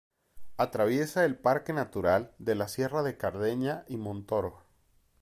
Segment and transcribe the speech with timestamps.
[0.57, 4.63] Atraviesa el parque natural de la Sierra de Cardeña y Montoro.